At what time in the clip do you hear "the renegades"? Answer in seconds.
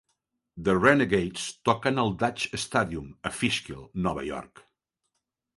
0.67-1.43